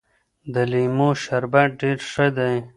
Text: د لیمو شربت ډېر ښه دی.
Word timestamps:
د 0.53 0.55
لیمو 0.71 1.09
شربت 1.23 1.69
ډېر 1.81 1.97
ښه 2.11 2.27
دی. 2.37 2.55